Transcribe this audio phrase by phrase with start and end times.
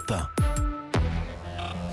[0.00, 0.12] Europe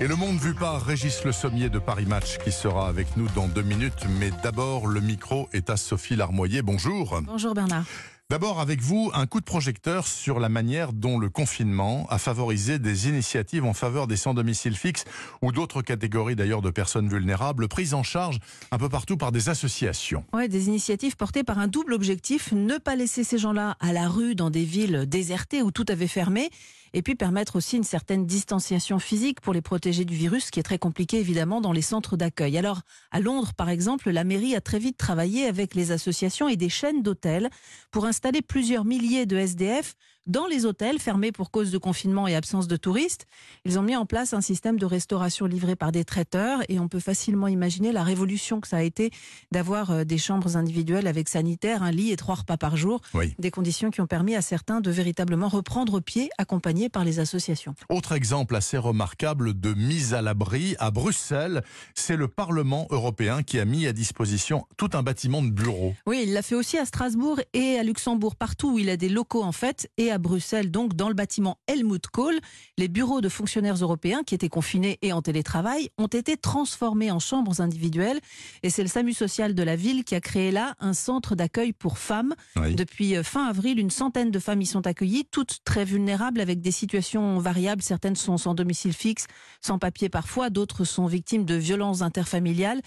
[0.00, 3.26] Et le monde vu par Régis Le Sommier de Paris Match qui sera avec nous
[3.34, 4.06] dans deux minutes.
[4.18, 6.62] Mais d'abord, le micro est à Sophie Larmoyer.
[6.62, 7.20] Bonjour.
[7.26, 7.84] Bonjour Bernard.
[8.30, 12.78] D'abord, avec vous, un coup de projecteur sur la manière dont le confinement a favorisé
[12.78, 15.06] des initiatives en faveur des sans-domicile fixe
[15.40, 18.38] ou d'autres catégories d'ailleurs de personnes vulnérables, prises en charge
[18.70, 20.24] un peu partout par des associations.
[20.34, 24.08] Ouais, des initiatives portées par un double objectif ne pas laisser ces gens-là à la
[24.08, 26.50] rue dans des villes désertées où tout avait fermé
[26.94, 30.64] et puis permettre aussi une certaine distanciation physique pour les protéger du virus, qui est
[30.64, 32.56] très compliqué évidemment dans les centres d'accueil.
[32.58, 36.56] Alors, à Londres, par exemple, la mairie a très vite travaillé avec les associations et
[36.56, 37.50] des chaînes d'hôtels
[37.90, 39.94] pour installer plusieurs milliers de SDF
[40.28, 43.26] dans les hôtels fermés pour cause de confinement et absence de touristes.
[43.64, 46.88] Ils ont mis en place un système de restauration livré par des traiteurs et on
[46.88, 49.10] peut facilement imaginer la révolution que ça a été
[49.50, 53.00] d'avoir euh, des chambres individuelles avec sanitaire, un lit et trois repas par jour.
[53.14, 53.34] Oui.
[53.38, 57.74] Des conditions qui ont permis à certains de véritablement reprendre pied, accompagnés par les associations.
[57.88, 61.62] Autre exemple assez remarquable de mise à l'abri à Bruxelles,
[61.94, 65.94] c'est le Parlement européen qui a mis à disposition tout un bâtiment de bureaux.
[66.06, 69.08] Oui, il l'a fait aussi à Strasbourg et à Luxembourg, partout où il a des
[69.08, 72.38] locaux en fait, et à Bruxelles, donc dans le bâtiment Helmut Kohl,
[72.76, 77.18] les bureaux de fonctionnaires européens qui étaient confinés et en télétravail ont été transformés en
[77.18, 78.20] chambres individuelles.
[78.62, 81.72] Et c'est le SAMU social de la ville qui a créé là un centre d'accueil
[81.72, 82.34] pour femmes.
[82.56, 82.74] Oui.
[82.74, 86.60] Depuis euh, fin avril, une centaine de femmes y sont accueillies, toutes très vulnérables avec
[86.60, 87.82] des situations variables.
[87.82, 89.26] Certaines sont sans domicile fixe,
[89.60, 92.80] sans papier parfois, d'autres sont victimes de violences interfamiliales.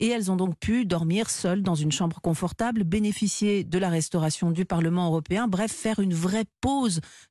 [0.00, 4.50] Et elles ont donc pu dormir seules dans une chambre confortable, bénéficier de la restauration
[4.50, 6.73] du Parlement européen, bref, faire une vraie pause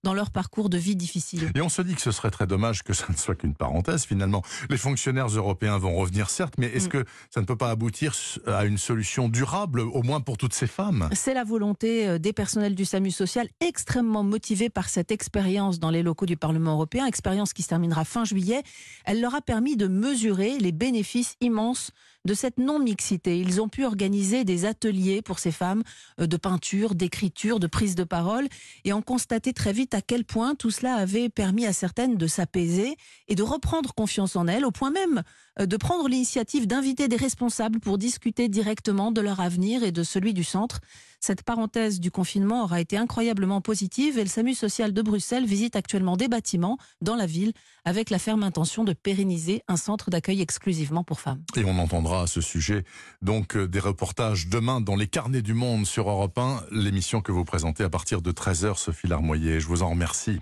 [0.03, 1.51] dans leur parcours de vie difficile.
[1.55, 4.05] Et on se dit que ce serait très dommage que ça ne soit qu'une parenthèse
[4.05, 4.41] finalement.
[4.69, 6.89] Les fonctionnaires européens vont revenir certes, mais est-ce Mm.
[6.89, 8.13] que ça ne peut pas aboutir
[8.47, 11.09] à une solution durable, au moins pour toutes ces femmes?
[11.13, 15.89] C'est la volonté euh, des personnels du SAMU social extrêmement motivés par cette expérience dans
[15.89, 18.63] les locaux du Parlement européen, expérience qui se terminera fin juillet.
[19.05, 21.91] Elle leur a permis de mesurer les bénéfices immenses
[22.25, 23.37] de cette non-mixité.
[23.39, 25.83] Ils ont pu organiser des ateliers pour ces femmes
[26.19, 28.47] euh, de peinture, d'écriture, de prise de parole
[28.85, 32.27] et ont constaté très vite à quel point tout cela avait permis à certaines de
[32.27, 32.95] s'apaiser
[33.27, 35.23] et de reprendre confiance en elles, au point même
[35.59, 40.03] euh, de prendre l'initiative d'inviter des responsables pour discuter directement de leur avenir et de
[40.03, 40.79] celui du centre.
[41.19, 45.75] Cette parenthèse du confinement aura été incroyablement positive et le SAMU social de Bruxelles visite
[45.75, 47.53] actuellement des bâtiments dans la ville
[47.85, 51.41] avec la ferme intention de pérenniser un centre d'accueil exclusivement pour femmes.
[51.55, 52.83] Et on entendra à ce sujet
[53.21, 57.31] donc euh, des reportages demain dans les carnets du monde sur Europe 1, l'émission que
[57.31, 59.59] vous présentez à partir de 13h, Sophie Larmoyer.
[59.59, 60.39] Je vous en remercie.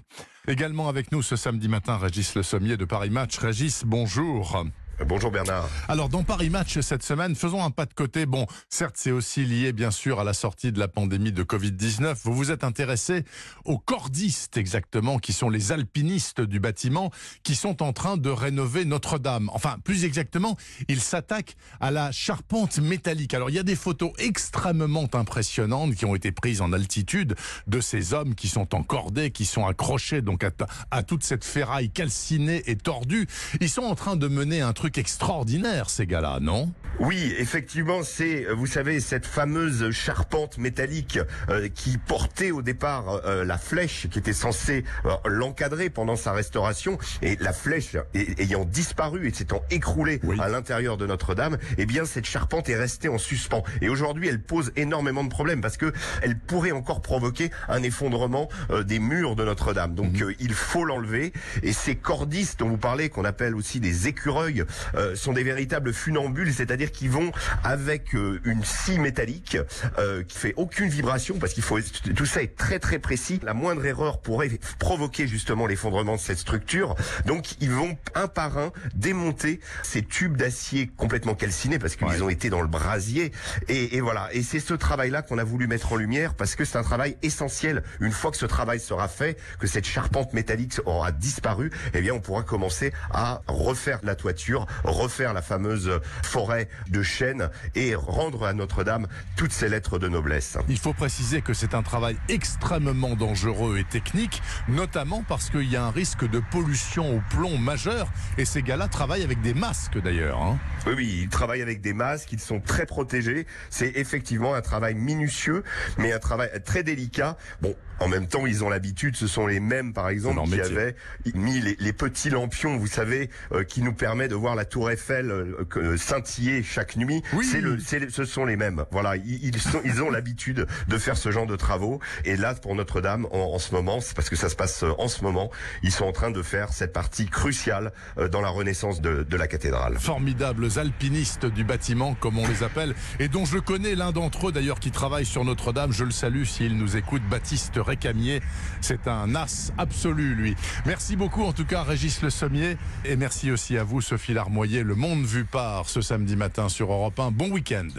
[0.47, 3.37] Également avec nous ce samedi matin, Régis Le Sommier de Paris Match.
[3.37, 4.65] Régis, bonjour.
[5.07, 5.67] Bonjour Bernard.
[5.87, 8.25] Alors dans Paris Match cette semaine, faisons un pas de côté.
[8.25, 12.17] Bon, certes c'est aussi lié bien sûr à la sortie de la pandémie de Covid-19.
[12.23, 13.25] Vous vous êtes intéressé
[13.65, 17.09] aux cordistes exactement, qui sont les alpinistes du bâtiment,
[17.41, 19.49] qui sont en train de rénover Notre-Dame.
[19.53, 20.55] Enfin, plus exactement,
[20.87, 23.33] ils s'attaquent à la charpente métallique.
[23.33, 27.35] Alors il y a des photos extrêmement impressionnantes qui ont été prises en altitude
[27.65, 30.51] de ces hommes qui sont encordés, qui sont accrochés donc à,
[30.91, 33.27] à toute cette ferraille calcinée et tordue.
[33.61, 36.71] Ils sont en train de mener un truc extraordinaire, ces gars-là, non?
[36.99, 41.19] Oui, effectivement, c'est, euh, vous savez, cette fameuse charpente métallique
[41.49, 46.31] euh, qui portait au départ euh, la flèche qui était censée euh, l'encadrer pendant sa
[46.33, 50.37] restauration et la flèche ay- ayant disparu et s'étant écroulée Oui.
[50.39, 54.41] à l'intérieur de Notre-Dame, eh bien cette charpente est restée en suspens et aujourd'hui elle
[54.41, 55.91] pose énormément de problèmes parce que
[56.21, 59.95] elle pourrait encore provoquer un effondrement euh, des murs de Notre-Dame.
[59.95, 60.23] Donc Mhm.
[60.23, 64.65] euh, il faut l'enlever et ces cordistes dont vous parlez qu'on appelle aussi des écureuils
[64.95, 67.31] euh, sont des véritables funambules, c'est-à-dire qu'ils vont
[67.63, 69.57] avec euh, une scie métallique
[69.97, 71.79] euh, qui fait aucune vibration parce qu'il faut
[72.15, 73.39] tout ça est très très précis.
[73.43, 76.95] La moindre erreur pourrait provoquer justement l'effondrement de cette structure.
[77.25, 82.21] Donc ils vont un par un démonter ces tubes d'acier complètement calcinés parce qu'ils Ouais.
[82.21, 83.31] ont été dans le brasier
[83.69, 84.27] et, et voilà.
[84.33, 87.15] Et c'est ce travail-là qu'on a voulu mettre en lumière parce que c'est un travail
[87.21, 87.83] essentiel.
[87.99, 92.13] Une fois que ce travail sera fait, que cette charpente métallique aura disparu, eh bien
[92.13, 98.45] on pourra commencer à refaire la toiture, refaire la fameuse forêt de chêne et rendre
[98.45, 100.57] à Notre-Dame toutes ses lettres de noblesse.
[100.69, 105.75] Il faut préciser que c'est un travail extrêmement dangereux et technique, notamment parce qu'il y
[105.75, 108.07] a un risque de pollution au plomb majeur.
[108.37, 110.41] Et ces gars-là travaillent avec des masques d'ailleurs.
[110.41, 110.59] hein.
[110.87, 113.45] Oui, oui, ils travaillent avec des masques, ils sont très protégés.
[113.69, 115.63] C'est effectivement un travail minutieux,
[115.97, 117.37] mais un travail très délicat.
[117.61, 120.63] Bon, En même temps, ils ont l'habitude, ce sont les mêmes, par exemple, qui métier.
[120.75, 120.95] avaient
[121.35, 124.89] mis les, les petits lampions, vous savez, euh, qui nous permet de voir la tour
[124.91, 127.21] Eiffel euh, que- scintiller chaque nuit.
[127.33, 127.45] Oui.
[127.45, 128.85] C'est le, c'est, ce sont les mêmes.
[128.91, 131.99] Voilà, ils, ils, sont, ils ont l'habitude de faire ce genre de travaux.
[132.25, 134.91] Et là, pour Notre-Dame, en, en ce moment, c'est parce que ça se passe euh,
[134.97, 135.51] en ce moment,
[135.83, 139.37] ils sont en train de faire cette partie cruciale euh, dans la renaissance de, de
[139.37, 139.97] la cathédrale.
[139.99, 144.51] formidables alpinistes du bâtiment, comme on les appelle, et dont je connais l'un d'entre eux
[144.51, 145.91] d'ailleurs qui travaille sur Notre-Dame.
[145.91, 148.41] Je le salue s'il nous écoute, Baptiste Récamier.
[148.81, 150.55] C'est un as absolu, lui.
[150.85, 154.95] Merci beaucoup en tout cas, Régis Le Sommier, et merci aussi à vous, Sophie Le
[154.95, 157.31] monde vu par ce samedi matin sur Europe 1.
[157.31, 157.87] Bon week-end.